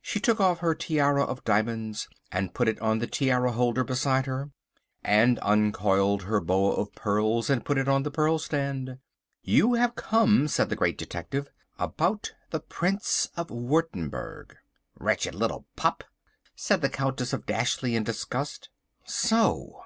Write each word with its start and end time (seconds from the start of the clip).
She 0.00 0.20
took 0.20 0.38
off 0.40 0.60
her 0.60 0.76
tiara 0.76 1.24
of 1.24 1.42
diamonds 1.42 2.06
and 2.30 2.54
put 2.54 2.68
it 2.68 2.78
on 2.78 3.00
the 3.00 3.06
tiara 3.08 3.50
holder 3.50 3.82
beside 3.82 4.26
her 4.26 4.52
and 5.02 5.40
uncoiled 5.40 6.22
her 6.22 6.38
boa 6.38 6.74
of 6.76 6.94
pearls 6.94 7.50
and 7.50 7.64
put 7.64 7.76
it 7.76 7.88
on 7.88 8.04
the 8.04 8.10
pearl 8.12 8.38
stand. 8.38 8.98
"You 9.42 9.74
have 9.74 9.96
come," 9.96 10.46
said 10.46 10.68
the 10.68 10.76
Great 10.76 10.96
Detective, 10.98 11.48
"about 11.80 12.30
the 12.50 12.60
Prince 12.60 13.28
of 13.36 13.48
Wurttemberg." 13.50 14.54
"Wretched 15.00 15.34
little 15.34 15.66
pup!" 15.74 16.04
said 16.54 16.80
the 16.80 16.88
Countess 16.88 17.32
of 17.32 17.44
Dashleigh 17.44 17.96
in 17.96 18.04
disgust. 18.04 18.68
So! 19.04 19.82